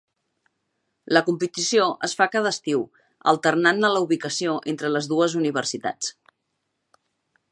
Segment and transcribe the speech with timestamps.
[1.17, 2.81] La competició es fa cada estiu,
[3.33, 6.11] alternant-ne la ubicació entre les dues universitats.